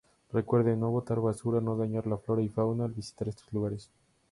[0.33, 3.91] Recuerde No botar basura, no dañar la flora y fauna al visitar estos lugares.